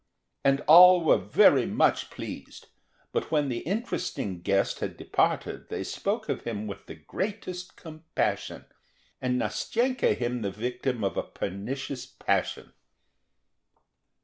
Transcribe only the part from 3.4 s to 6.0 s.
the interesting guest had departed they